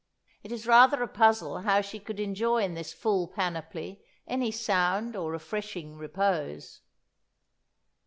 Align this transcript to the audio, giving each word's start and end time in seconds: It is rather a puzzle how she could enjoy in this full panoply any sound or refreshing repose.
It 0.41 0.51
is 0.51 0.65
rather 0.65 1.03
a 1.03 1.07
puzzle 1.07 1.59
how 1.59 1.81
she 1.81 1.99
could 1.99 2.19
enjoy 2.19 2.63
in 2.63 2.73
this 2.73 2.91
full 2.91 3.27
panoply 3.27 4.01
any 4.25 4.49
sound 4.49 5.15
or 5.15 5.29
refreshing 5.31 5.95
repose. 5.95 6.81